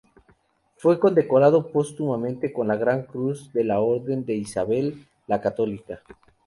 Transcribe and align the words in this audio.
Fue 0.77 0.99
condecorado 0.99 1.67
póstumamente 1.71 2.51
con 2.51 2.67
la 2.69 2.75
Gran 2.75 3.03
Cruz 3.03 3.53
de 3.53 3.63
la 3.63 3.81
Orden 3.81 4.25
de 4.25 4.33
Isabel 4.33 5.05
la 5.27 5.41
Católica. 5.41 6.01